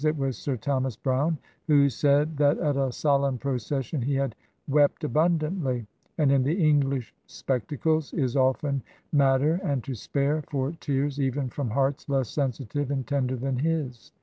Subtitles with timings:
[0.03, 4.33] It was Sir Thomas Browne who said that at a solemn procession he had
[4.67, 5.85] "wept abundantly";
[6.17, 8.81] and in the English spectacles is often
[9.13, 14.11] matter and to spare for tears even from hearts less sensitive and tender than his.